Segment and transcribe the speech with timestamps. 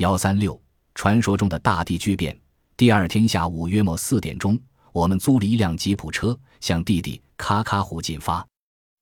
[0.00, 0.58] 幺三六，
[0.94, 2.34] 传说中的大地巨变。
[2.74, 4.58] 第二天下午约莫四点钟，
[4.92, 8.42] 我们租了一辆吉普车，向弟弟卡卡湖进发。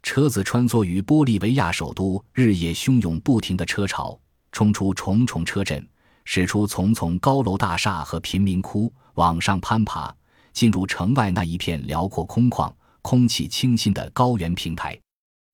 [0.02, 4.18] 车子穿梭于玻利维亚首都日夜汹涌不停的车潮，
[4.50, 5.88] 冲出重重车阵，
[6.24, 10.12] 驶出丛丛高楼大厦和贫民窟，往上攀爬，
[10.52, 12.72] 进入城外那一片辽阔空旷、
[13.02, 14.98] 空气清新的高原平台。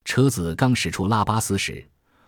[0.07, 1.87] 车子刚驶出拉巴斯时，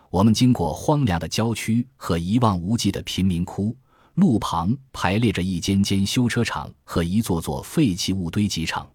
[0.09, 3.75] 我们经过荒凉的郊区和一望无际的贫民窟，
[4.15, 8.89] 路旁排列着一间间修车厂和一座座废弃物堆积场。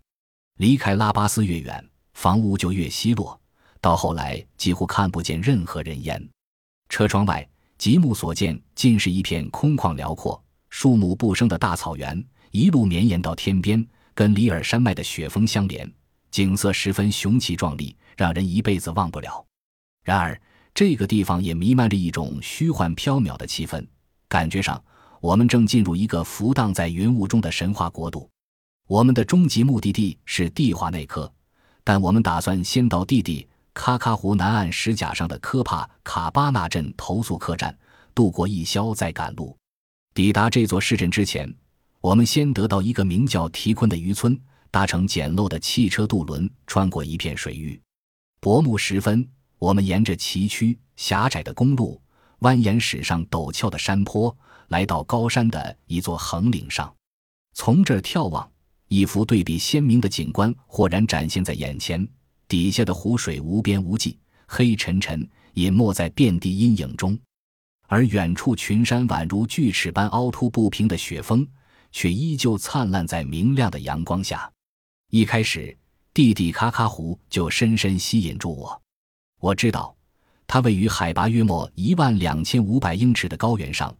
[0.59, 1.85] 离开拉巴斯越远。
[2.15, 3.41] 房屋就越稀落，
[3.81, 6.29] 到后来几乎看不见任何人烟。
[6.91, 7.49] 车窗外，
[7.79, 13.85] 极目所见尽是一片空旷辽阔、树木不生的大草原，一路绵延到天边，
[14.15, 15.91] 跟里尔山脉的雪峰相连，
[16.31, 19.45] 景色十分雄奇壮丽，让人一辈子忘不了。
[20.05, 20.39] 然而，
[20.75, 23.87] 这个地方也弥漫着一种虚幻缥缈的气氛，
[24.29, 24.83] 感觉上
[25.21, 28.29] 我们正进入一个浮荡在云雾中的神话国度。
[28.89, 31.33] 我们的终极目的地是蒂华内科。
[31.85, 37.77] 但我们打算先到弟弟卡卡湖南岸石甲上的科帕卡巴纳镇投宿客栈，
[38.15, 39.57] 度过一宵，再赶路。
[40.15, 41.53] 抵达这座市镇之前，
[42.01, 44.39] 我们先得到一个名叫提昆的渔村，
[44.71, 47.81] 搭乘简陋的汽车渡轮，穿过一片水域。
[48.41, 49.29] 薄暮时分，
[49.63, 52.03] 我们沿着崎岖狭窄的公路，
[52.41, 56.93] 蜿蜒驶上陡峭的山坡，来到高山的一座横岭上，
[57.55, 58.51] 从这儿眺望。
[58.89, 62.05] 一幅对比鲜明的景观豁然展现在眼前，
[62.49, 64.19] 底下的湖水无边无际，
[64.49, 65.25] 黑沉沉，
[65.55, 67.17] 隐没在遍地阴影中；
[67.87, 71.47] 而远处群山宛如锯齿般凹凸不平的雪峰，
[71.93, 74.51] 却依旧灿烂在明亮的阳光下。
[75.11, 75.79] 一开始，
[76.13, 78.82] 弟弟卡卡湖就深深吸引住我。
[79.43, 79.93] 我知道，
[80.47, 83.93] 它位于海拔约莫一万两千五百英尺的高原上，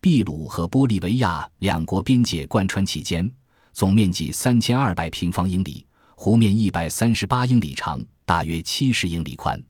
[0.00, 3.30] 秘鲁和玻利维亚两国边界贯穿其间。
[3.72, 9.62] 总面积三千二百平方英里，湖面一百三十八英里长，大约七十英里宽。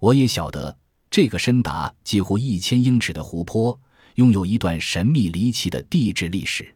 [0.00, 0.74] 我也晓得，
[1.10, 3.78] 这个深达几乎一千英尺的湖泊，
[4.14, 6.74] 拥有一段神秘离奇的地质历史。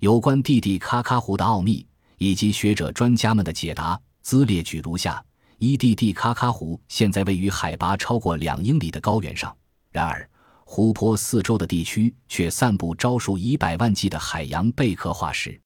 [0.00, 1.86] 有关蒂蒂卡卡湖的奥秘，
[2.16, 5.22] 以及学者专家们的解答，兹列举如下：
[5.60, 9.54] 一、蒂蒂卡卡湖现在位于海拔超过两英里的高原上，
[9.90, 10.28] 然而
[10.64, 15.60] 湖泊四周的地区却散布招数以百万计的海洋贝壳化石。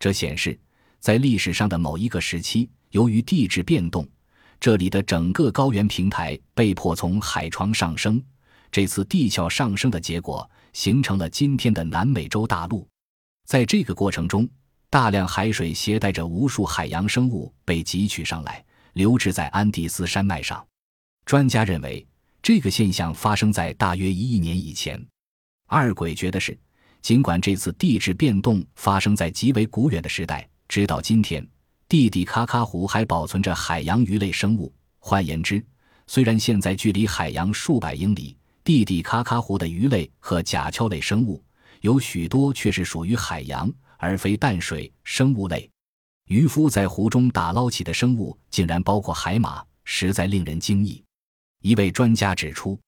[0.00, 0.58] 这显示，
[0.98, 4.04] 在历史上的某一个时期，由于地质变动，
[4.58, 8.20] 这里的整个高原平台被迫从海床上升。
[8.72, 12.84] 这次地壳上升的结果，形成了今天的南美洲大陆。
[13.46, 14.48] 在这个过程中，
[14.90, 18.64] 大量海水携带着无数海洋生物被汲取上来，
[18.98, 20.66] 流置在安第斯山脉上。
[21.24, 22.04] 专家认为，
[22.42, 25.00] 这个现象发生在大约一亿年以前。
[25.68, 26.58] 二鬼觉得是。
[27.00, 31.46] 尽管这次地质变动发生在极为古远的时代，直到今天，
[31.88, 34.74] 蒂蒂卡卡湖还保存着海洋鱼类生物。
[34.98, 35.64] 换言之，
[36.08, 41.40] 虽然现在距离海洋数百英里，蒂蒂卡卡湖的鱼类和甲壳类生物
[41.82, 45.70] 有许多却是属于海洋而非淡水生物类。
[46.28, 51.02] 渔夫在湖中打捞起的生物竟然包括海马，实在令人惊异。
[51.62, 52.78] 一位专家指出。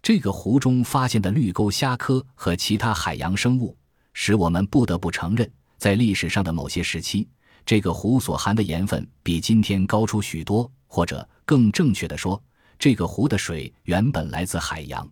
[0.00, 3.76] 这个湖中发现的绿钩虾科和其他海洋生物，
[4.14, 7.28] 使我们不得不承认，在历史上的某些时期，
[7.66, 10.70] 这个湖所含的盐分比今天高出许多。
[10.86, 12.42] 或者更正确的说，
[12.78, 15.06] 这个湖的水原本来自海洋。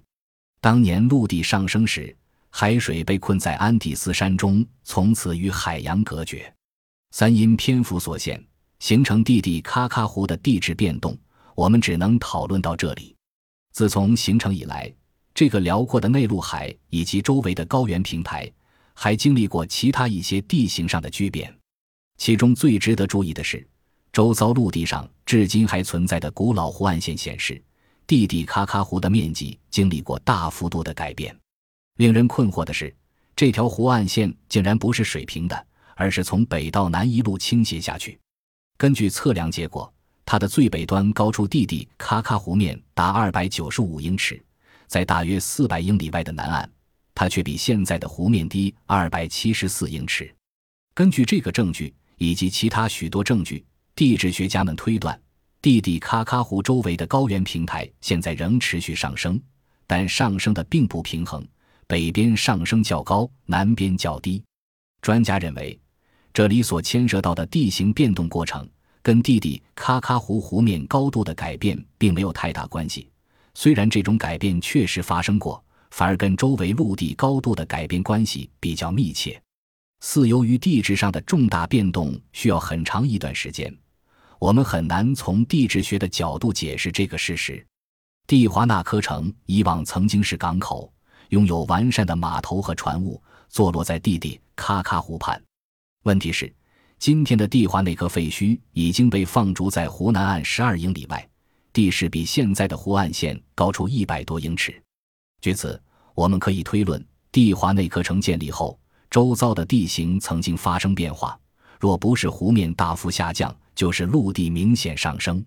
[0.62, 2.16] 当年陆地上升时，
[2.48, 6.50] 海水被困在安第斯山中，从此与海洋隔绝。
[7.18, 8.38] 三因篇幅所限，
[8.78, 11.16] 形成蒂蒂卡卡湖的地质变动，
[11.54, 13.16] 我们只能讨论到这里。
[13.72, 14.94] 自从形成以来，
[15.32, 18.52] 这个辽阔的内陆海以及周围的高原平台，
[18.92, 21.50] 还经历过其他一些地形上的巨变。
[22.18, 23.66] 其中最值得注意的是，
[24.12, 27.64] 周遭陆地上至今还存在的古老湖岸线显示，
[28.06, 31.34] 蒂蒂卡卡湖的面积经历过大幅度的改变。
[31.96, 32.94] 令人困惑的是，
[33.34, 35.66] 这条湖岸线竟然不是水平的，
[35.96, 38.16] 而是从北到南一路倾斜下去。
[38.78, 39.92] 根据测量结果。
[40.28, 44.44] 它的最北端高出地底卡卡湖面达二百九十五英尺，
[44.88, 46.68] 在大约四百英里外的南岸，
[47.14, 50.28] 它却比现在的湖面低二百七十四英尺。
[50.94, 53.64] 根据这个证据以及其他许多证据，
[53.94, 55.16] 地质学家们推断，
[55.62, 59.40] 地底卡卡湖周围的高原平台现在仍持续上升，
[59.86, 61.46] 但上升的并不平衡，
[61.86, 64.42] 北边上升较高，南边较低。
[65.00, 65.78] 专家认为，
[66.36, 68.68] 这里所牵涉到的地形变动过程。
[69.00, 73.10] 跟弟弟喀喀湖湖面高度的改变并没有太大关系，
[73.54, 79.40] 虽然这种改变确实发生过，反而跟周围陆地高度的改变关系比较密切。
[80.00, 83.74] 似由于地质上的重大变动需要很长一段时间，
[84.38, 87.66] 我们很难从地质学的角度解释这个事实。
[88.26, 90.92] 蒂华纳科城以往曾经是港口，
[91.30, 93.18] 拥有完善的码头和船坞，
[93.48, 95.42] 坐落在地底喀喀湖畔。
[96.06, 96.50] 问题是，
[97.00, 101.28] 今天的蒂华那颗废墟已经被放逐在湖南岸十二英里外，
[101.72, 104.80] 地势比现在的湖岸线高出一百多英尺。
[105.40, 105.82] 据此，
[106.14, 108.78] 我们可以推论，蒂华内科城建立后，
[109.10, 111.36] 周遭的地形曾经发生变化。
[111.80, 115.44] 若不是湖面大幅下降，就是陆地明显上升。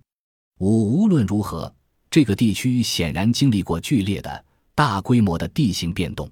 [0.60, 1.74] 五无论如何，
[2.12, 4.46] 这个地区显然经历过剧烈的
[4.76, 6.30] 大规模的地形变动，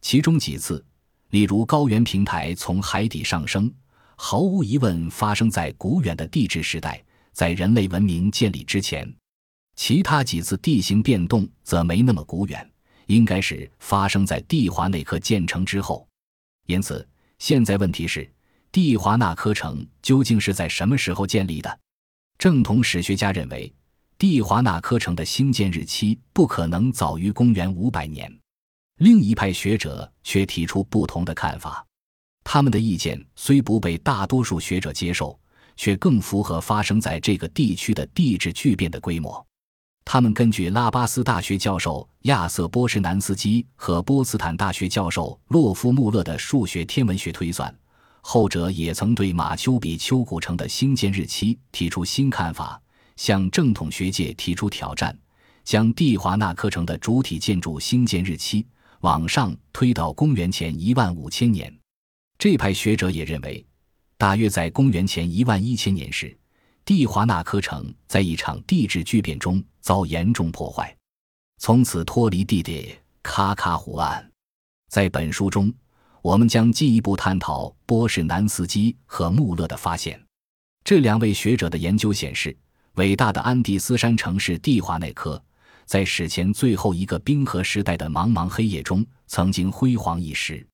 [0.00, 0.82] 其中几次，
[1.30, 3.72] 例如高原平台从海底上升，
[4.16, 7.02] 毫无疑问发生在古远的地质时代，
[7.32, 9.06] 在人类文明建立之前；
[9.76, 12.68] 其他几次地形变动则没那么古远。
[13.06, 16.06] 应该是发生在蒂华那颗建成之后，
[16.66, 17.08] 因此
[17.38, 18.30] 现在问题是，
[18.70, 21.80] 蒂华那科城究竟是在什么时候建立的？
[22.36, 23.72] 正统史学家认为，
[24.18, 28.30] 蒂华那科城的兴建日期不可能早于公元五百年。
[28.98, 31.86] 另一派学者却提出不同的看法，
[32.42, 35.38] 他们的意见虽不被大多数学者接受，
[35.76, 39.44] 却更符合发生在这个地区的地质巨变的规模。
[40.04, 47.72] 他们根据拉巴斯大学教授亚瑟·波什南斯基和波茨坦大学教授洛夫穆勒的数学天文学推算，
[48.20, 52.80] 后者也曾对马丘比丘古城的兴建日期提出新看法，
[53.16, 55.16] 向正统学界提出挑战，
[55.62, 58.66] 将蒂华纳科城的主体建筑兴建日期
[59.00, 61.72] 往上推到公元前一万五千年。
[62.38, 63.64] 这派学者也认为，
[64.16, 66.36] 大约在公元前一万一千年时。
[66.84, 70.96] 蒂华纳科城在一场地质巨变中遭严重破坏，
[71.58, 74.26] 从此脱离地底喀喀湖岸。
[74.88, 75.70] 在本书中，
[76.22, 80.18] 我们将进一步探讨波士南斯基和穆勒的发现。
[80.82, 82.56] 这两位学者的研究显示，
[82.94, 85.44] 伟大的安第斯山城市蒂华内科，
[85.88, 90.67] 在史前最后一个冰河时代的茫茫黑夜中，曾经辉煌一时。